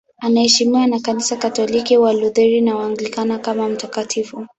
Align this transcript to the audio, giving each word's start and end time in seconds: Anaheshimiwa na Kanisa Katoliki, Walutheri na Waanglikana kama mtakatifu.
Anaheshimiwa 0.19 0.87
na 0.87 0.99
Kanisa 0.99 1.37
Katoliki, 1.37 1.97
Walutheri 1.97 2.61
na 2.61 2.75
Waanglikana 2.75 3.39
kama 3.39 3.69
mtakatifu. 3.69 4.47